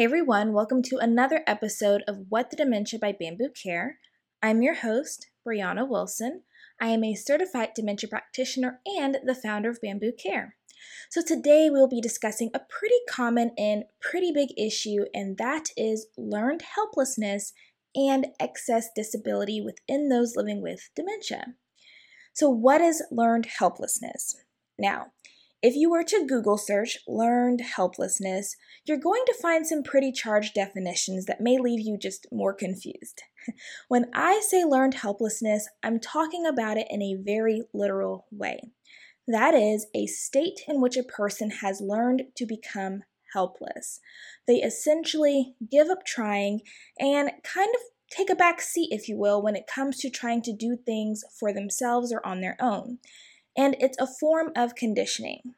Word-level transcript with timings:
Hey 0.00 0.04
everyone, 0.04 0.54
welcome 0.54 0.80
to 0.84 0.96
another 0.96 1.42
episode 1.46 2.04
of 2.08 2.24
What 2.30 2.48
the 2.48 2.56
Dementia 2.56 2.98
by 2.98 3.12
Bamboo 3.12 3.50
Care. 3.50 3.98
I'm 4.42 4.62
your 4.62 4.76
host, 4.76 5.28
Brianna 5.46 5.86
Wilson. 5.86 6.44
I 6.80 6.86
am 6.86 7.04
a 7.04 7.14
certified 7.14 7.74
dementia 7.76 8.08
practitioner 8.08 8.80
and 8.86 9.18
the 9.22 9.34
founder 9.34 9.68
of 9.68 9.78
Bamboo 9.82 10.12
Care. 10.12 10.56
So 11.10 11.20
today 11.20 11.68
we'll 11.68 11.86
be 11.86 12.00
discussing 12.00 12.48
a 12.54 12.60
pretty 12.60 12.94
common 13.10 13.50
and 13.58 13.84
pretty 14.00 14.32
big 14.32 14.58
issue, 14.58 15.04
and 15.12 15.36
that 15.36 15.68
is 15.76 16.06
learned 16.16 16.62
helplessness 16.62 17.52
and 17.94 18.28
excess 18.40 18.88
disability 18.96 19.60
within 19.60 20.08
those 20.08 20.34
living 20.34 20.62
with 20.62 20.88
dementia. 20.96 21.44
So, 22.32 22.48
what 22.48 22.80
is 22.80 23.02
learned 23.10 23.48
helplessness? 23.58 24.34
Now, 24.78 25.08
if 25.62 25.74
you 25.74 25.90
were 25.90 26.04
to 26.04 26.26
Google 26.26 26.56
search 26.56 26.98
learned 27.06 27.60
helplessness, 27.60 28.56
you're 28.86 28.98
going 28.98 29.22
to 29.26 29.38
find 29.40 29.66
some 29.66 29.82
pretty 29.82 30.10
charged 30.10 30.54
definitions 30.54 31.26
that 31.26 31.40
may 31.40 31.58
leave 31.58 31.80
you 31.80 31.98
just 31.98 32.26
more 32.32 32.54
confused. 32.54 33.22
when 33.88 34.06
I 34.14 34.40
say 34.46 34.64
learned 34.64 34.94
helplessness, 34.94 35.68
I'm 35.82 36.00
talking 36.00 36.46
about 36.46 36.78
it 36.78 36.86
in 36.88 37.02
a 37.02 37.18
very 37.22 37.62
literal 37.74 38.26
way. 38.30 38.70
That 39.28 39.54
is 39.54 39.86
a 39.94 40.06
state 40.06 40.60
in 40.66 40.80
which 40.80 40.96
a 40.96 41.02
person 41.02 41.50
has 41.50 41.82
learned 41.82 42.22
to 42.36 42.46
become 42.46 43.02
helpless. 43.34 44.00
They 44.46 44.56
essentially 44.56 45.54
give 45.70 45.88
up 45.88 46.04
trying 46.06 46.60
and 46.98 47.30
kind 47.44 47.70
of 47.74 47.80
take 48.10 48.30
a 48.30 48.34
back 48.34 48.60
seat, 48.60 48.88
if 48.90 49.08
you 49.08 49.16
will, 49.16 49.40
when 49.40 49.54
it 49.54 49.68
comes 49.72 49.98
to 49.98 50.10
trying 50.10 50.42
to 50.42 50.56
do 50.56 50.76
things 50.84 51.22
for 51.38 51.52
themselves 51.52 52.12
or 52.12 52.26
on 52.26 52.40
their 52.40 52.56
own 52.60 52.98
and 53.56 53.76
it's 53.80 53.98
a 53.98 54.06
form 54.06 54.52
of 54.56 54.74
conditioning. 54.74 55.54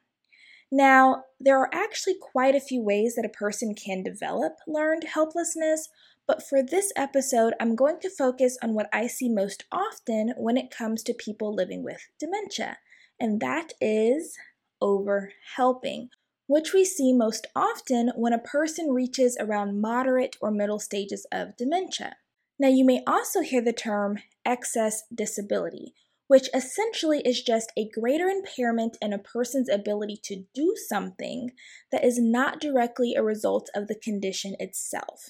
Now, 0.71 1.25
there 1.39 1.59
are 1.59 1.69
actually 1.71 2.15
quite 2.19 2.55
a 2.55 2.59
few 2.59 2.81
ways 2.81 3.13
that 3.15 3.25
a 3.25 3.29
person 3.29 3.75
can 3.75 4.01
develop 4.01 4.53
learned 4.67 5.03
helplessness, 5.03 5.87
but 6.27 6.41
for 6.41 6.63
this 6.63 6.91
episode, 6.95 7.53
I'm 7.59 7.75
going 7.75 7.99
to 8.01 8.09
focus 8.09 8.57
on 8.63 8.73
what 8.73 8.89
I 8.91 9.07
see 9.07 9.29
most 9.29 9.65
often 9.71 10.33
when 10.37 10.57
it 10.57 10.71
comes 10.75 11.03
to 11.03 11.13
people 11.13 11.53
living 11.53 11.83
with 11.83 12.01
dementia, 12.19 12.77
and 13.19 13.39
that 13.41 13.73
is 13.79 14.35
over 14.81 15.31
helping, 15.55 16.09
which 16.47 16.73
we 16.73 16.83
see 16.85 17.13
most 17.13 17.45
often 17.55 18.11
when 18.15 18.33
a 18.33 18.39
person 18.39 18.89
reaches 18.89 19.37
around 19.39 19.79
moderate 19.79 20.37
or 20.41 20.49
middle 20.49 20.79
stages 20.79 21.27
of 21.31 21.55
dementia. 21.55 22.15
Now, 22.57 22.69
you 22.69 22.85
may 22.85 23.03
also 23.05 23.41
hear 23.41 23.61
the 23.61 23.73
term 23.73 24.19
excess 24.45 25.03
disability, 25.13 25.93
which 26.33 26.49
essentially 26.51 27.21
is 27.23 27.43
just 27.43 27.71
a 27.77 27.87
greater 27.89 28.25
impairment 28.25 28.97
in 28.99 29.13
a 29.13 29.19
person's 29.19 29.69
ability 29.69 30.19
to 30.23 30.45
do 30.55 30.73
something 30.89 31.51
that 31.91 32.03
is 32.03 32.19
not 32.19 32.59
directly 32.59 33.13
a 33.13 33.21
result 33.21 33.69
of 33.75 33.87
the 33.87 33.93
condition 33.93 34.55
itself. 34.57 35.29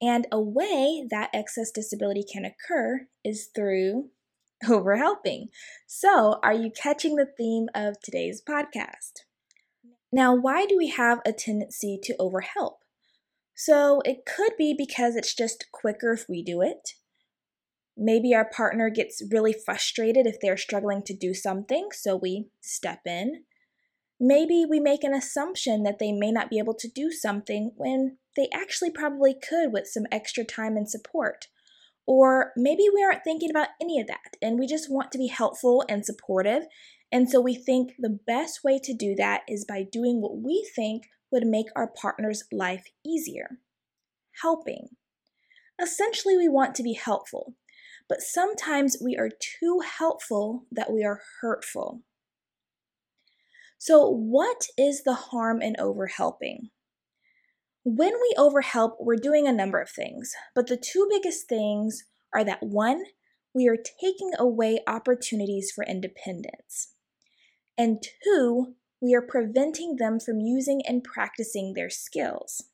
And 0.00 0.28
a 0.30 0.40
way 0.40 1.04
that 1.10 1.30
excess 1.34 1.72
disability 1.72 2.22
can 2.22 2.44
occur 2.44 3.08
is 3.24 3.48
through 3.52 4.10
overhelping. 4.64 5.46
So, 5.88 6.38
are 6.44 6.54
you 6.54 6.70
catching 6.70 7.16
the 7.16 7.26
theme 7.36 7.66
of 7.74 8.00
today's 8.00 8.40
podcast? 8.40 9.24
Now, 10.12 10.36
why 10.36 10.66
do 10.66 10.78
we 10.78 10.90
have 10.90 11.18
a 11.26 11.32
tendency 11.32 11.98
to 12.04 12.14
overhelp? 12.20 12.76
So, 13.56 14.02
it 14.04 14.18
could 14.24 14.52
be 14.56 14.72
because 14.72 15.16
it's 15.16 15.34
just 15.34 15.66
quicker 15.72 16.12
if 16.12 16.26
we 16.28 16.44
do 16.44 16.62
it. 16.62 16.90
Maybe 18.00 18.32
our 18.32 18.48
partner 18.48 18.90
gets 18.90 19.22
really 19.28 19.52
frustrated 19.52 20.24
if 20.24 20.36
they're 20.40 20.56
struggling 20.56 21.02
to 21.02 21.14
do 21.14 21.34
something, 21.34 21.88
so 21.92 22.14
we 22.14 22.46
step 22.60 23.00
in. 23.04 23.42
Maybe 24.20 24.64
we 24.68 24.78
make 24.78 25.02
an 25.02 25.12
assumption 25.12 25.82
that 25.82 25.98
they 25.98 26.12
may 26.12 26.30
not 26.30 26.48
be 26.48 26.58
able 26.58 26.74
to 26.74 26.88
do 26.88 27.10
something 27.10 27.72
when 27.76 28.18
they 28.36 28.48
actually 28.54 28.90
probably 28.90 29.34
could 29.34 29.72
with 29.72 29.88
some 29.88 30.06
extra 30.12 30.44
time 30.44 30.76
and 30.76 30.88
support. 30.88 31.46
Or 32.06 32.52
maybe 32.56 32.86
we 32.92 33.02
aren't 33.02 33.24
thinking 33.24 33.50
about 33.50 33.68
any 33.80 34.00
of 34.00 34.06
that 34.06 34.36
and 34.40 34.58
we 34.58 34.66
just 34.66 34.90
want 34.90 35.10
to 35.12 35.18
be 35.18 35.26
helpful 35.26 35.84
and 35.88 36.06
supportive. 36.06 36.62
And 37.10 37.28
so 37.28 37.40
we 37.40 37.54
think 37.54 37.94
the 37.98 38.18
best 38.26 38.64
way 38.64 38.78
to 38.82 38.94
do 38.94 39.14
that 39.16 39.42
is 39.48 39.64
by 39.68 39.82
doing 39.82 40.20
what 40.20 40.38
we 40.38 40.68
think 40.74 41.04
would 41.30 41.46
make 41.46 41.66
our 41.74 41.88
partner's 41.88 42.44
life 42.52 42.86
easier 43.04 43.58
helping. 44.42 44.88
Essentially, 45.80 46.36
we 46.36 46.48
want 46.48 46.74
to 46.76 46.82
be 46.82 46.94
helpful 46.94 47.54
but 48.08 48.22
sometimes 48.22 48.96
we 49.02 49.16
are 49.16 49.28
too 49.28 49.80
helpful 49.80 50.64
that 50.72 50.92
we 50.92 51.04
are 51.04 51.20
hurtful. 51.40 52.02
So, 53.78 54.08
what 54.08 54.66
is 54.76 55.04
the 55.04 55.14
harm 55.14 55.62
in 55.62 55.76
overhelping? 55.78 56.70
When 57.84 58.14
we 58.14 58.34
overhelp, 58.36 58.96
we're 59.00 59.16
doing 59.16 59.46
a 59.46 59.52
number 59.52 59.80
of 59.80 59.90
things, 59.90 60.32
but 60.54 60.66
the 60.66 60.76
two 60.76 61.06
biggest 61.08 61.48
things 61.48 62.04
are 62.34 62.44
that 62.44 62.62
one, 62.62 63.04
we 63.54 63.68
are 63.68 63.76
taking 64.00 64.32
away 64.38 64.80
opportunities 64.86 65.70
for 65.70 65.84
independence, 65.84 66.94
and 67.76 68.02
two, 68.24 68.74
we 69.00 69.14
are 69.14 69.22
preventing 69.22 69.96
them 69.96 70.18
from 70.18 70.40
using 70.40 70.82
and 70.86 71.04
practicing 71.04 71.74
their 71.74 71.88
skills. 71.88 72.64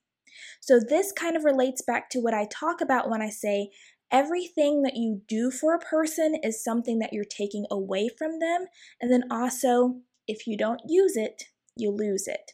So, 0.60 0.80
this 0.80 1.12
kind 1.12 1.36
of 1.36 1.44
relates 1.44 1.82
back 1.82 2.08
to 2.10 2.20
what 2.20 2.34
I 2.34 2.46
talk 2.50 2.80
about 2.80 3.10
when 3.10 3.20
I 3.20 3.28
say 3.28 3.70
everything 4.10 4.82
that 4.82 4.96
you 4.96 5.22
do 5.28 5.50
for 5.50 5.74
a 5.74 5.78
person 5.78 6.36
is 6.42 6.62
something 6.62 6.98
that 6.98 7.12
you're 7.12 7.24
taking 7.24 7.66
away 7.70 8.08
from 8.08 8.38
them. 8.40 8.66
And 9.00 9.12
then 9.12 9.24
also, 9.30 10.00
if 10.26 10.46
you 10.46 10.56
don't 10.56 10.82
use 10.86 11.16
it, 11.16 11.44
you 11.76 11.90
lose 11.90 12.26
it. 12.26 12.52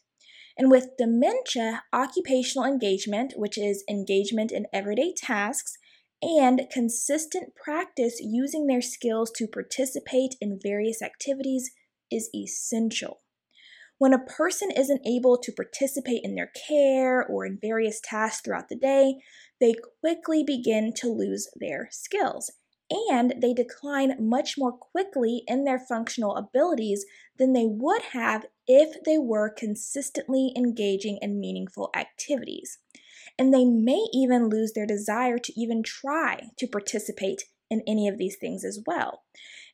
And 0.57 0.71
with 0.71 0.97
dementia, 0.99 1.85
occupational 1.93 2.67
engagement, 2.67 3.35
which 3.37 3.57
is 3.57 3.85
engagement 3.89 4.53
in 4.53 4.67
everyday 4.73 5.15
tasks, 5.17 5.79
and 6.23 6.67
consistent 6.71 7.55
practice 7.55 8.21
using 8.21 8.67
their 8.67 8.83
skills 8.83 9.31
to 9.37 9.47
participate 9.47 10.35
in 10.41 10.61
various 10.63 11.01
activities 11.01 11.71
is 12.11 12.29
essential. 12.35 13.21
When 14.01 14.15
a 14.15 14.19
person 14.19 14.71
isn't 14.71 15.07
able 15.07 15.37
to 15.37 15.53
participate 15.53 16.23
in 16.25 16.35
their 16.35 16.51
care 16.67 17.23
or 17.23 17.45
in 17.45 17.59
various 17.61 18.01
tasks 18.03 18.41
throughout 18.41 18.71
the 18.71 18.75
day, 18.75 19.17
they 19.61 19.75
quickly 20.01 20.43
begin 20.43 20.95
to 20.95 21.09
lose 21.09 21.51
their 21.55 21.87
skills 21.91 22.51
and 22.91 23.35
they 23.43 23.53
decline 23.53 24.17
much 24.19 24.55
more 24.57 24.73
quickly 24.73 25.43
in 25.47 25.65
their 25.65 25.79
functional 25.79 26.35
abilities 26.37 27.05
than 27.39 27.53
they 27.53 27.67
would 27.67 28.01
have 28.13 28.47
if 28.67 29.05
they 29.05 29.19
were 29.19 29.51
consistently 29.51 30.55
engaging 30.57 31.19
in 31.21 31.39
meaningful 31.39 31.91
activities. 31.95 32.79
And 33.39 33.53
they 33.53 33.67
may 33.67 34.07
even 34.15 34.49
lose 34.49 34.73
their 34.73 34.87
desire 34.87 35.37
to 35.37 35.61
even 35.61 35.83
try 35.83 36.49
to 36.57 36.67
participate 36.67 37.45
in 37.69 37.83
any 37.87 38.09
of 38.09 38.17
these 38.17 38.39
things 38.41 38.65
as 38.65 38.83
well. 38.87 39.25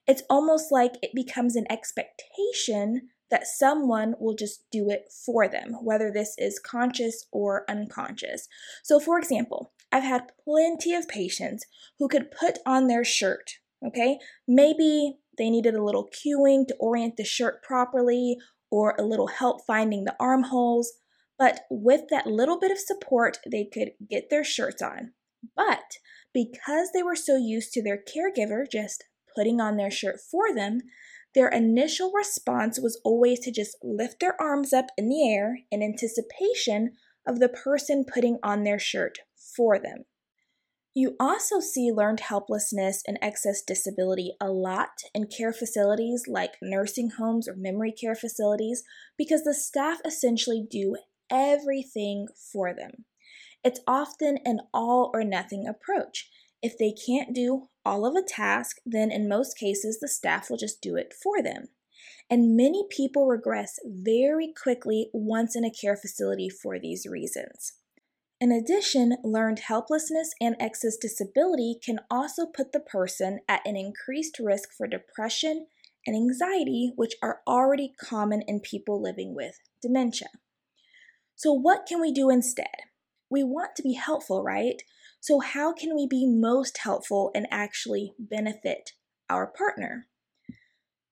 It's 0.09 0.25
almost 0.29 0.73
like 0.73 0.95
it 1.01 1.13
becomes 1.15 1.55
an 1.55 1.67
expectation 1.71 3.11
that 3.31 3.47
someone 3.47 4.15
will 4.21 4.35
just 4.35 4.65
do 4.71 4.91
it 4.91 5.13
for 5.25 5.49
them, 5.49 5.77
whether 5.83 6.11
this 6.11 6.35
is 6.39 6.59
conscious 6.59 7.27
or 7.33 7.65
unconscious. 7.69 8.49
So, 8.85 9.01
for 9.01 9.19
example, 9.19 9.73
I've 9.93 10.05
had 10.05 10.33
plenty 10.43 10.95
of 10.95 11.09
patients 11.09 11.65
who 11.99 12.09
could 12.09 12.31
put 12.31 12.59
on 12.67 12.87
their 12.87 13.05
shirt, 13.05 13.53
okay? 13.87 14.19
Maybe 14.47 15.17
they 15.39 15.51
needed 15.51 15.75
a 15.75 15.85
little 15.85 16.09
cueing 16.09 16.67
to 16.69 16.77
orient 16.79 17.17
the 17.17 17.25
shirt 17.25 17.63
properly 17.63 18.37
or 18.71 18.95
a 18.99 19.05
little 19.05 19.29
help 19.29 19.67
finding 19.67 20.05
the 20.05 20.17
armholes, 20.19 20.93
but 21.39 21.61
with 21.71 22.03
that 22.11 22.27
little 22.27 22.59
bit 22.59 22.71
of 22.71 22.79
support, 22.79 23.39
they 23.51 23.65
could 23.65 23.91
get 24.09 24.31
their 24.31 24.45
shirts 24.45 24.83
on. 24.83 25.13
But 25.55 25.99
because 26.33 26.91
they 26.93 27.03
were 27.03 27.17
so 27.17 27.37
used 27.37 27.73
to 27.73 27.83
their 27.83 27.99
caregiver 27.99 28.71
just 28.71 29.05
putting 29.35 29.61
on 29.61 29.77
their 29.77 29.91
shirt 29.91 30.19
for 30.21 30.55
them, 30.55 30.81
their 31.37 31.49
initial 31.49 32.11
response 32.13 32.81
was 32.81 32.99
always 33.05 33.39
to 33.41 33.53
just 33.53 33.77
lift 33.83 34.21
their 34.21 34.41
arms 34.41 34.73
up 34.73 34.87
in 34.97 35.09
the 35.09 35.31
air 35.31 35.59
in 35.71 35.83
anticipation 35.83 36.93
of 37.27 37.39
the 37.39 37.49
person 37.49 38.07
putting 38.13 38.39
on 38.43 38.65
their 38.65 38.79
shirt 38.79 39.19
for 39.37 39.79
them. 39.79 40.07
You 40.95 41.15
also 41.21 41.61
see 41.61 41.93
learned 41.93 42.21
helplessness 42.21 43.03
and 43.07 43.19
excess 43.21 43.61
disability 43.61 44.33
a 44.41 44.51
lot 44.51 45.03
in 45.15 45.27
care 45.27 45.53
facilities 45.53 46.25
like 46.27 46.55
nursing 46.63 47.11
homes 47.19 47.47
or 47.47 47.55
memory 47.55 47.93
care 47.93 48.15
facilities 48.15 48.83
because 49.19 49.45
the 49.45 49.53
staff 49.53 49.99
essentially 50.07 50.67
do 50.69 50.97
everything 51.31 52.29
for 52.51 52.73
them. 52.73 53.05
It's 53.63 53.81
often 53.87 54.39
an 54.47 54.61
all 54.73 55.11
or 55.13 55.23
nothing 55.23 55.67
approach. 55.69 56.31
If 56.63 56.79
they 56.79 56.93
can't 56.93 57.35
do 57.35 57.69
all 57.85 58.07
of 58.07 58.15
a 58.15 58.27
task, 58.27 58.79
then 58.85 59.11
in 59.11 59.29
most 59.29 59.59
cases 59.59 60.01
the 60.01 60.09
staff 60.09 60.51
will 60.51 60.57
just 60.57 60.81
do 60.81 60.97
it 60.97 61.15
for 61.15 61.43
them. 61.43 61.69
And 62.29 62.57
many 62.57 62.85
people 62.91 63.27
regress 63.27 63.79
very 63.85 64.53
quickly 64.53 65.11
once 65.13 65.55
in 65.55 65.65
a 65.65 65.71
care 65.71 65.97
facility 65.97 66.49
for 66.49 66.79
these 66.79 67.07
reasons. 67.07 67.75
In 68.41 68.53
addition, 68.53 69.17
learned 69.25 69.61
helplessness 69.61 70.35
and 70.41 70.57
excess 70.61 70.97
disability 70.97 71.79
can 71.83 72.01
also 72.11 72.45
put 72.45 72.73
the 72.73 72.81
person 72.81 73.41
at 73.49 73.67
an 73.67 73.77
increased 73.77 74.39
risk 74.39 74.71
for 74.77 74.87
depression 74.87 75.69
and 76.07 76.15
anxiety, 76.15 76.93
which 76.97 77.15
are 77.23 77.41
already 77.47 77.93
common 77.99 78.43
in 78.43 78.61
people 78.61 79.01
living 79.01 79.35
with 79.35 79.59
dementia. 79.81 80.29
So, 81.35 81.53
what 81.53 81.87
can 81.87 82.01
we 82.01 82.13
do 82.13 82.29
instead? 82.29 82.77
We 83.31 83.43
want 83.43 83.77
to 83.77 83.83
be 83.83 83.95
helpful, 83.95 84.43
right? 84.43 84.83
So, 85.21 85.41
how 85.41 85.73
can 85.73 85.95
we 85.95 86.07
be 86.07 86.27
most 86.27 86.79
helpful 86.79 87.31
and 87.35 87.47
actually 87.51 88.13
benefit 88.19 88.93
our 89.29 89.47
partner? 89.47 90.07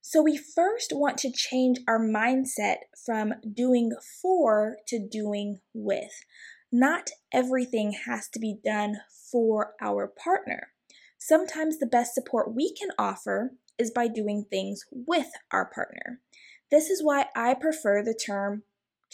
So, 0.00 0.22
we 0.22 0.37
first 0.37 0.93
want 0.94 1.19
to 1.19 1.32
change 1.32 1.78
our 1.88 1.99
mindset 1.99 2.76
from 3.05 3.34
doing 3.52 3.93
for 4.22 4.76
to 4.88 4.99
doing 4.99 5.61
with. 5.72 6.12
Not 6.70 7.11
everything 7.32 7.96
has 8.06 8.28
to 8.31 8.38
be 8.38 8.56
done 8.64 8.96
for 9.31 9.75
our 9.81 10.06
partner. 10.06 10.69
Sometimes 11.19 11.78
the 11.78 11.87
best 11.87 12.14
support 12.14 12.55
we 12.55 12.75
can 12.75 12.90
offer 12.99 13.52
is 13.78 13.90
by 13.90 14.08
doing 14.08 14.44
things 14.50 14.84
with 14.90 15.28
our 15.50 15.64
partner. 15.64 16.20
This 16.70 16.90
is 16.90 17.02
why 17.02 17.26
I 17.34 17.55
prefer 17.55 18.02
the 18.02 18.14
term 18.14 18.64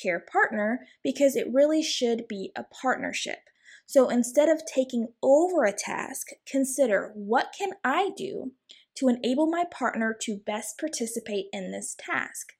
care 0.00 0.20
partner 0.20 0.86
because 1.02 1.36
it 1.36 1.52
really 1.52 1.82
should 1.82 2.28
be 2.28 2.52
a 2.56 2.64
partnership. 2.64 3.38
So 3.86 4.08
instead 4.08 4.48
of 4.48 4.62
taking 4.64 5.08
over 5.22 5.64
a 5.64 5.72
task, 5.72 6.28
consider 6.46 7.10
what 7.14 7.54
can 7.56 7.70
I 7.84 8.10
do 8.16 8.52
to 8.96 9.08
enable 9.08 9.46
my 9.46 9.64
partner 9.70 10.16
to 10.22 10.36
best 10.36 10.78
participate 10.78 11.46
in 11.52 11.72
this 11.72 11.96
task? 11.98 12.52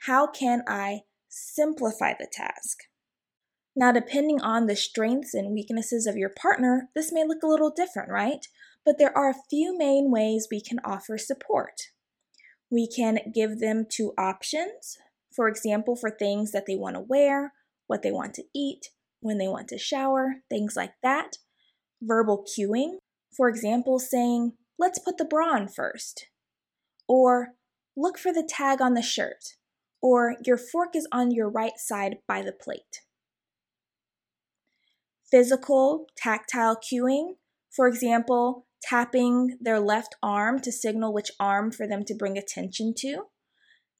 How 0.00 0.26
can 0.26 0.62
I 0.68 1.00
simplify 1.28 2.12
the 2.18 2.28
task? 2.30 2.84
Now, 3.74 3.92
depending 3.92 4.40
on 4.40 4.66
the 4.66 4.76
strengths 4.76 5.34
and 5.34 5.52
weaknesses 5.52 6.06
of 6.06 6.16
your 6.16 6.30
partner, 6.30 6.88
this 6.94 7.12
may 7.12 7.26
look 7.26 7.42
a 7.42 7.48
little 7.48 7.70
different, 7.70 8.10
right? 8.10 8.46
But 8.84 8.98
there 8.98 9.16
are 9.16 9.28
a 9.28 9.42
few 9.50 9.76
main 9.76 10.10
ways 10.10 10.48
we 10.50 10.60
can 10.60 10.78
offer 10.84 11.18
support. 11.18 11.90
We 12.70 12.88
can 12.88 13.18
give 13.34 13.58
them 13.58 13.86
two 13.88 14.12
options, 14.16 14.98
for 15.36 15.46
example, 15.48 15.94
for 15.94 16.10
things 16.10 16.50
that 16.52 16.64
they 16.66 16.76
want 16.76 16.96
to 16.96 17.00
wear, 17.00 17.52
what 17.86 18.02
they 18.02 18.10
want 18.10 18.32
to 18.34 18.44
eat, 18.54 18.88
when 19.20 19.36
they 19.36 19.46
want 19.46 19.68
to 19.68 19.78
shower, 19.78 20.36
things 20.48 20.74
like 20.74 20.94
that. 21.02 21.36
Verbal 22.02 22.44
cueing, 22.44 22.96
for 23.36 23.48
example, 23.48 23.98
saying, 23.98 24.54
let's 24.78 24.98
put 24.98 25.18
the 25.18 25.24
bra 25.24 25.48
on 25.48 25.68
first. 25.68 26.28
Or 27.06 27.54
look 27.96 28.18
for 28.18 28.32
the 28.32 28.48
tag 28.48 28.80
on 28.80 28.94
the 28.94 29.02
shirt. 29.02 29.56
Or 30.00 30.36
your 30.44 30.56
fork 30.56 30.96
is 30.96 31.06
on 31.12 31.30
your 31.30 31.50
right 31.50 31.76
side 31.76 32.16
by 32.26 32.42
the 32.42 32.52
plate. 32.52 33.02
Physical, 35.30 36.06
tactile 36.16 36.76
cueing, 36.76 37.34
for 37.70 37.86
example, 37.86 38.66
tapping 38.82 39.58
their 39.60 39.80
left 39.80 40.14
arm 40.22 40.60
to 40.60 40.72
signal 40.72 41.12
which 41.12 41.30
arm 41.38 41.72
for 41.72 41.86
them 41.86 42.04
to 42.04 42.14
bring 42.14 42.38
attention 42.38 42.94
to. 42.98 43.24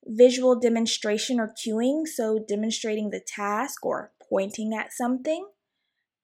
Visual 0.07 0.57
demonstration 0.57 1.39
or 1.39 1.53
cueing, 1.53 2.07
so 2.07 2.39
demonstrating 2.47 3.09
the 3.09 3.19
task 3.19 3.85
or 3.85 4.11
pointing 4.29 4.73
at 4.73 4.93
something. 4.93 5.47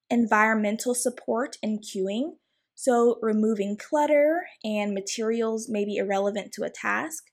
Environmental 0.08 0.94
support 0.94 1.56
and 1.62 1.80
cueing, 1.82 2.36
so 2.74 3.18
removing 3.20 3.76
clutter 3.76 4.46
and 4.64 4.94
materials 4.94 5.68
maybe 5.68 5.96
irrelevant 5.96 6.52
to 6.52 6.64
a 6.64 6.70
task. 6.70 7.24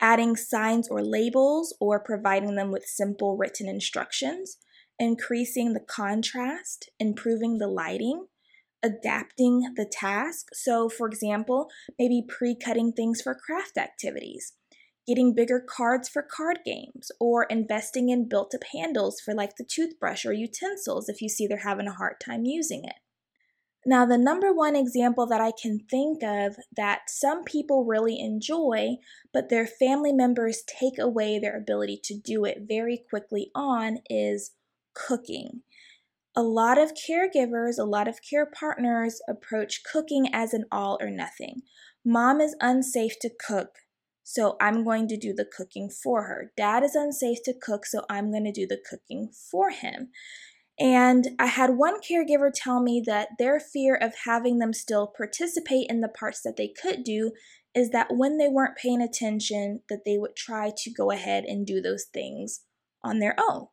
Adding 0.00 0.36
signs 0.36 0.88
or 0.88 1.02
labels 1.02 1.74
or 1.80 2.00
providing 2.00 2.56
them 2.56 2.70
with 2.70 2.84
simple 2.84 3.36
written 3.36 3.68
instructions. 3.68 4.58
Increasing 4.98 5.72
the 5.72 5.80
contrast, 5.80 6.90
improving 6.98 7.58
the 7.58 7.68
lighting, 7.68 8.26
adapting 8.82 9.74
the 9.76 9.86
task. 9.90 10.48
So, 10.52 10.88
for 10.88 11.06
example, 11.06 11.68
maybe 11.98 12.24
pre 12.26 12.54
cutting 12.54 12.92
things 12.92 13.20
for 13.20 13.34
craft 13.34 13.78
activities, 13.78 14.54
getting 15.06 15.34
bigger 15.34 15.60
cards 15.60 16.08
for 16.08 16.22
card 16.22 16.60
games, 16.64 17.10
or 17.20 17.44
investing 17.44 18.08
in 18.08 18.28
built 18.28 18.54
up 18.54 18.62
handles 18.72 19.20
for 19.20 19.34
like 19.34 19.56
the 19.56 19.64
toothbrush 19.64 20.26
or 20.26 20.32
utensils 20.32 21.08
if 21.08 21.22
you 21.22 21.28
see 21.28 21.46
they're 21.46 21.58
having 21.58 21.86
a 21.86 21.92
hard 21.92 22.16
time 22.24 22.44
using 22.44 22.84
it. 22.84 22.96
Now, 23.88 24.04
the 24.04 24.18
number 24.18 24.52
one 24.52 24.74
example 24.74 25.26
that 25.26 25.40
I 25.40 25.52
can 25.52 25.78
think 25.88 26.24
of 26.24 26.56
that 26.76 27.02
some 27.08 27.44
people 27.44 27.84
really 27.84 28.18
enjoy, 28.18 28.96
but 29.32 29.48
their 29.48 29.64
family 29.64 30.12
members 30.12 30.64
take 30.66 30.98
away 30.98 31.38
their 31.38 31.56
ability 31.56 32.00
to 32.04 32.18
do 32.18 32.44
it 32.44 32.62
very 32.66 33.00
quickly 33.08 33.52
on 33.54 33.98
is 34.10 34.50
cooking. 34.92 35.62
A 36.34 36.42
lot 36.42 36.78
of 36.78 36.94
caregivers, 36.94 37.78
a 37.78 37.84
lot 37.84 38.08
of 38.08 38.18
care 38.28 38.44
partners 38.44 39.20
approach 39.28 39.82
cooking 39.84 40.28
as 40.32 40.52
an 40.52 40.64
all 40.72 40.98
or 41.00 41.08
nothing. 41.08 41.62
Mom 42.04 42.40
is 42.40 42.56
unsafe 42.60 43.20
to 43.20 43.30
cook, 43.30 43.68
so 44.28 44.56
I'm 44.60 44.82
going 44.82 45.06
to 45.06 45.16
do 45.16 45.32
the 45.32 45.44
cooking 45.44 45.88
for 45.88 46.24
her. 46.24 46.50
Dad 46.56 46.82
is 46.82 46.96
unsafe 46.96 47.44
to 47.44 47.54
cook, 47.54 47.86
so 47.86 48.04
I'm 48.10 48.32
going 48.32 48.42
to 48.42 48.50
do 48.50 48.66
the 48.66 48.76
cooking 48.90 49.30
for 49.32 49.70
him. 49.70 50.08
And 50.80 51.28
I 51.38 51.46
had 51.46 51.76
one 51.76 52.00
caregiver 52.00 52.50
tell 52.52 52.82
me 52.82 53.00
that 53.06 53.28
their 53.38 53.60
fear 53.60 53.94
of 53.94 54.14
having 54.24 54.58
them 54.58 54.72
still 54.72 55.06
participate 55.06 55.86
in 55.88 56.00
the 56.00 56.08
parts 56.08 56.42
that 56.42 56.56
they 56.56 56.66
could 56.66 57.04
do 57.04 57.30
is 57.72 57.90
that 57.90 58.08
when 58.16 58.36
they 58.36 58.48
weren't 58.48 58.76
paying 58.76 59.00
attention 59.00 59.82
that 59.88 60.00
they 60.04 60.18
would 60.18 60.34
try 60.34 60.72
to 60.76 60.90
go 60.90 61.12
ahead 61.12 61.44
and 61.44 61.64
do 61.64 61.80
those 61.80 62.06
things 62.12 62.62
on 63.04 63.20
their 63.20 63.36
own, 63.38 63.68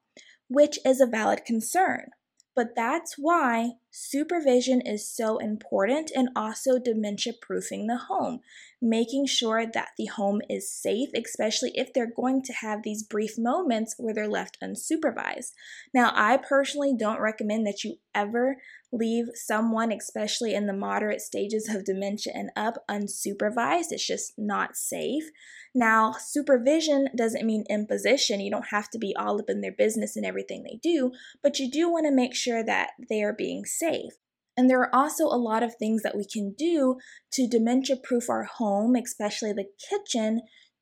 which 0.49 0.77
is 0.85 1.01
a 1.01 1.07
valid 1.07 1.45
concern. 1.45 2.11
But 2.55 2.75
that's 2.75 3.15
why 3.17 3.71
supervision 3.95 4.81
is 4.81 5.07
so 5.07 5.37
important 5.37 6.11
and 6.15 6.29
also 6.35 6.79
dementia 6.79 7.31
proofing 7.39 7.85
the 7.85 7.97
home, 7.97 8.39
making 8.81 9.27
sure 9.27 9.67
that 9.71 9.89
the 9.97 10.07
home 10.07 10.41
is 10.49 10.71
safe, 10.71 11.09
especially 11.15 11.71
if 11.75 11.93
they're 11.93 12.11
going 12.11 12.41
to 12.41 12.53
have 12.53 12.81
these 12.81 13.03
brief 13.03 13.37
moments 13.37 13.93
where 13.99 14.13
they're 14.13 14.27
left 14.27 14.57
unsupervised. 14.63 15.51
Now, 15.93 16.11
I 16.15 16.37
personally 16.37 16.95
don't 16.97 17.21
recommend 17.21 17.67
that 17.67 17.83
you 17.83 17.97
ever 18.15 18.57
leave 18.91 19.25
someone, 19.33 19.91
especially 19.91 20.53
in 20.53 20.67
the 20.67 20.73
moderate 20.73 21.21
stages 21.21 21.69
of 21.69 21.85
dementia 21.85 22.33
and 22.35 22.49
up, 22.55 22.83
unsupervised. 22.89 23.91
It's 23.91 24.05
just 24.05 24.33
not 24.37 24.75
safe. 24.75 25.29
Now, 25.75 26.13
supervision 26.19 27.09
doesn't 27.15 27.45
mean 27.45 27.65
imposition. 27.69 28.39
You 28.39 28.51
don't 28.51 28.67
have 28.67 28.89
to 28.91 28.99
be 28.99 29.15
all 29.15 29.39
up 29.39 29.49
in 29.49 29.61
their 29.61 29.71
business 29.71 30.15
and 30.15 30.25
everything 30.25 30.63
they 30.63 30.79
do, 30.81 31.11
but 31.41 31.59
you 31.59 31.69
do 31.69 31.91
want 31.91 32.05
to 32.05 32.11
make 32.11 32.35
sure 32.35 32.63
that 32.63 32.91
they 33.09 33.23
are 33.23 33.33
being 33.33 33.65
safe. 33.65 33.82
And 34.55 34.69
there 34.69 34.79
are 34.81 34.95
also 34.95 35.25
a 35.25 35.35
lot 35.35 35.63
of 35.63 35.75
things 35.75 36.03
that 36.03 36.15
we 36.15 36.25
can 36.31 36.53
do 36.57 36.97
to 37.33 37.47
dementia 37.47 37.95
proof 38.03 38.29
our 38.29 38.43
home, 38.43 38.95
especially 38.95 39.51
the 39.51 39.65
kitchen, 39.89 40.41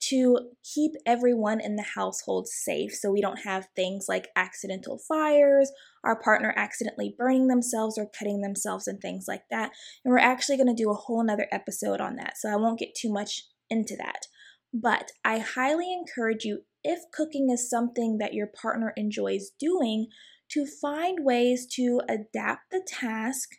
to 0.10 0.50
keep 0.74 0.92
everyone 1.06 1.62
in 1.62 1.76
the 1.76 1.86
household 1.96 2.48
safe 2.48 2.92
so 2.92 3.12
we 3.12 3.22
don't 3.22 3.44
have 3.44 3.68
things 3.76 4.08
like 4.10 4.30
accidental 4.36 5.00
fires, 5.08 5.72
our 6.04 6.20
partner 6.20 6.54
accidentally 6.58 7.14
burning 7.18 7.48
themselves 7.48 7.98
or 7.98 8.10
cutting 8.18 8.42
themselves, 8.42 8.88
and 8.88 9.00
things 9.00 9.26
like 9.28 9.44
that. 9.52 9.72
And 10.04 10.12
we're 10.12 10.18
actually 10.18 10.58
going 10.58 10.76
to 10.76 10.84
do 10.84 10.90
a 10.90 10.96
whole 10.96 11.24
nother 11.24 11.48
episode 11.52 12.02
on 12.02 12.16
that, 12.16 12.34
so 12.38 12.50
I 12.50 12.56
won't 12.56 12.80
get 12.80 12.96
too 12.96 13.14
much 13.14 13.44
into 13.70 13.96
that. 13.98 14.26
But 14.74 15.12
I 15.24 15.38
highly 15.38 15.94
encourage 15.94 16.46
you, 16.46 16.62
if 16.84 17.00
cooking 17.14 17.50
is 17.52 17.70
something 17.70 18.18
that 18.18 18.34
your 18.34 18.48
partner 18.48 18.94
enjoys 18.98 19.52
doing, 19.60 20.08
to 20.52 20.66
find 20.66 21.26
ways 21.26 21.66
to 21.76 22.02
adapt 22.10 22.72
the 22.72 22.86
task 22.86 23.50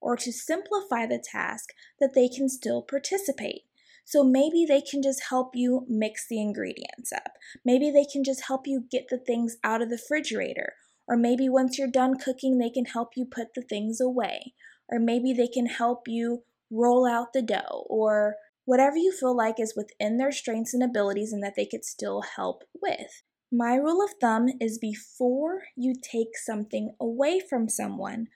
or 0.00 0.16
to 0.16 0.32
simplify 0.32 1.06
the 1.06 1.22
task 1.22 1.70
that 2.00 2.12
they 2.14 2.28
can 2.28 2.48
still 2.48 2.82
participate. 2.82 3.62
So 4.04 4.24
maybe 4.24 4.64
they 4.66 4.80
can 4.80 5.02
just 5.02 5.24
help 5.28 5.50
you 5.54 5.84
mix 5.86 6.26
the 6.26 6.40
ingredients 6.40 7.12
up. 7.12 7.32
Maybe 7.64 7.90
they 7.90 8.06
can 8.10 8.24
just 8.24 8.46
help 8.46 8.66
you 8.66 8.84
get 8.90 9.08
the 9.10 9.18
things 9.18 9.58
out 9.62 9.82
of 9.82 9.90
the 9.90 9.96
refrigerator. 9.96 10.74
Or 11.06 11.16
maybe 11.16 11.48
once 11.48 11.78
you're 11.78 11.90
done 11.90 12.16
cooking, 12.16 12.58
they 12.58 12.70
can 12.70 12.86
help 12.86 13.10
you 13.16 13.26
put 13.26 13.48
the 13.54 13.62
things 13.62 14.00
away. 14.00 14.54
Or 14.90 14.98
maybe 14.98 15.34
they 15.34 15.48
can 15.48 15.66
help 15.66 16.08
you 16.08 16.44
roll 16.70 17.06
out 17.06 17.34
the 17.34 17.42
dough 17.42 17.86
or 17.88 18.36
whatever 18.64 18.96
you 18.96 19.12
feel 19.12 19.36
like 19.36 19.58
is 19.58 19.74
within 19.76 20.18
their 20.18 20.32
strengths 20.32 20.74
and 20.74 20.82
abilities 20.82 21.32
and 21.32 21.42
that 21.42 21.54
they 21.56 21.66
could 21.66 21.84
still 21.84 22.22
help 22.36 22.64
with. 22.80 23.22
My 23.50 23.76
rule 23.76 24.02
of 24.04 24.10
thumb 24.20 24.48
is 24.60 24.78
before 24.78 25.62
you 25.74 25.94
take 25.94 26.36
something 26.36 26.94
away 27.00 27.40
from 27.40 27.68
someone, 27.68 28.28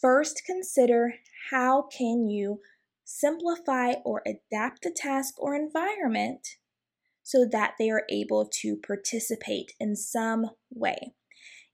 first 0.00 0.42
consider 0.44 1.14
how 1.50 1.82
can 1.82 2.28
you 2.28 2.60
simplify 3.04 3.94
or 4.04 4.22
adapt 4.26 4.82
the 4.82 4.94
task 4.94 5.34
or 5.38 5.54
environment 5.54 6.46
so 7.22 7.46
that 7.50 7.74
they 7.78 7.88
are 7.88 8.04
able 8.10 8.48
to 8.60 8.76
participate 8.76 9.72
in 9.80 9.96
some 9.96 10.50
way. 10.70 11.14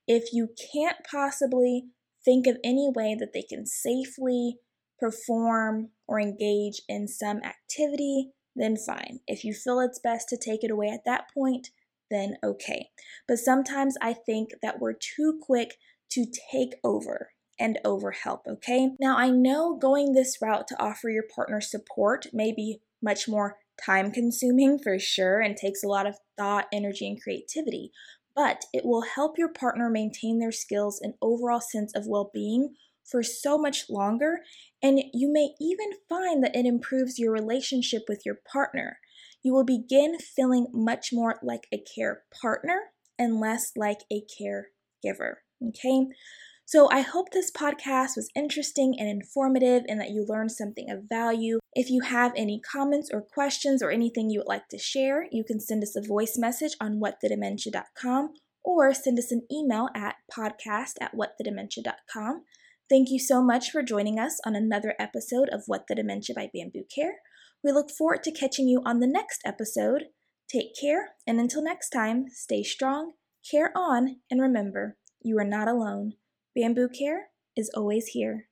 If 0.07 0.31
you 0.31 0.49
can't 0.73 0.97
possibly 1.09 1.87
think 2.23 2.47
of 2.47 2.57
any 2.63 2.89
way 2.93 3.15
that 3.19 3.33
they 3.33 3.43
can 3.43 3.65
safely 3.65 4.59
perform, 4.99 5.89
or 6.07 6.19
engage 6.19 6.81
in 6.87 7.07
some 7.07 7.41
activity, 7.43 8.31
then 8.55 8.77
fine. 8.77 9.19
If 9.27 9.43
you 9.43 9.53
feel 9.53 9.79
it's 9.79 9.99
best 9.99 10.29
to 10.29 10.37
take 10.37 10.63
it 10.63 10.71
away 10.71 10.87
at 10.87 11.03
that 11.05 11.25
point, 11.33 11.69
then 12.09 12.37
okay. 12.43 12.89
But 13.27 13.39
sometimes 13.39 13.95
I 14.01 14.13
think 14.13 14.49
that 14.61 14.79
we're 14.79 14.93
too 14.93 15.39
quick 15.41 15.75
to 16.11 16.25
take 16.51 16.75
over 16.83 17.31
and 17.59 17.79
over 17.85 18.11
help, 18.11 18.41
okay? 18.47 18.91
Now, 18.99 19.17
I 19.17 19.29
know 19.29 19.77
going 19.77 20.13
this 20.13 20.37
route 20.41 20.67
to 20.67 20.81
offer 20.81 21.09
your 21.09 21.23
partner 21.33 21.61
support 21.61 22.27
may 22.33 22.51
be 22.51 22.79
much 23.01 23.27
more 23.27 23.57
time 23.83 24.11
consuming 24.11 24.77
for 24.77 24.99
sure 24.99 25.39
and 25.39 25.55
takes 25.57 25.83
a 25.83 25.87
lot 25.87 26.05
of 26.05 26.17
thought, 26.37 26.65
energy, 26.71 27.07
and 27.07 27.21
creativity. 27.21 27.91
but 28.35 28.65
it 28.73 28.85
will 28.85 29.01
help 29.01 29.37
your 29.37 29.49
partner 29.51 29.89
maintain 29.89 30.39
their 30.39 30.51
skills 30.51 30.99
and 31.01 31.13
overall 31.21 31.61
sense 31.61 31.95
of 31.95 32.05
well 32.05 32.29
being 32.33 32.75
for 33.03 33.23
so 33.23 33.57
much 33.57 33.89
longer. 33.89 34.41
And 34.83 34.99
you 35.13 35.31
may 35.31 35.51
even 35.59 35.91
find 36.09 36.43
that 36.43 36.55
it 36.55 36.65
improves 36.65 37.17
your 37.17 37.31
relationship 37.31 38.03
with 38.09 38.23
your 38.25 38.39
partner. 38.51 38.99
You 39.45 39.53
will 39.53 39.63
begin 39.63 40.17
feeling 40.17 40.65
much 40.73 41.09
more 41.13 41.35
like 41.43 41.67
a 41.71 41.77
care 41.77 42.23
partner 42.41 42.85
and 43.19 43.39
less 43.39 43.73
like 43.77 43.99
a 44.11 44.23
caregiver. 44.23 45.35
Okay. 45.67 46.07
So 46.65 46.89
I 46.91 47.01
hope 47.01 47.27
this 47.29 47.51
podcast 47.51 48.15
was 48.15 48.31
interesting 48.35 48.95
and 48.97 49.07
informative 49.07 49.83
and 49.87 50.01
that 50.01 50.09
you 50.09 50.25
learned 50.27 50.51
something 50.51 50.89
of 50.89 51.03
value. 51.07 51.59
If 51.73 51.91
you 51.91 52.01
have 52.01 52.33
any 52.35 52.59
comments 52.59 53.11
or 53.13 53.21
questions 53.21 53.83
or 53.83 53.91
anything 53.91 54.31
you 54.31 54.39
would 54.39 54.47
like 54.47 54.67
to 54.69 54.79
share, 54.79 55.27
you 55.31 55.43
can 55.43 55.59
send 55.59 55.83
us 55.83 55.95
a 55.95 56.01
voice 56.01 56.39
message 56.39 56.73
on 56.81 56.99
whatthedementia.com 56.99 58.33
or 58.63 58.95
send 58.95 59.19
us 59.19 59.31
an 59.31 59.43
email 59.51 59.89
at 59.93 60.15
podcast 60.35 60.93
at 60.99 61.11
whatthedementia.com. 61.13 62.45
Thank 62.89 63.11
you 63.11 63.19
so 63.19 63.43
much 63.43 63.69
for 63.69 63.83
joining 63.83 64.17
us 64.17 64.39
on 64.43 64.55
another 64.55 64.95
episode 64.97 65.49
of 65.49 65.65
What 65.67 65.85
the 65.87 65.93
Dementia 65.93 66.33
by 66.35 66.49
Bamboo 66.51 66.85
Care. 66.93 67.17
We 67.65 67.71
look 67.71 67.89
forward 67.89 68.21
to 68.25 68.31
catching 68.31 68.67
you 68.67 68.83
on 68.85 68.99
the 68.99 69.07
next 69.07 69.41
episode. 69.43 70.09
Take 70.47 70.79
care, 70.79 71.15
and 71.25 71.39
until 71.39 71.63
next 71.63 71.89
time, 71.89 72.27
stay 72.29 72.61
strong, 72.61 73.13
care 73.49 73.71
on, 73.75 74.17
and 74.29 74.39
remember, 74.39 74.97
you 75.23 75.39
are 75.39 75.43
not 75.43 75.67
alone. 75.67 76.13
Bamboo 76.55 76.89
Care 76.89 77.29
is 77.57 77.71
always 77.73 78.09
here. 78.09 78.49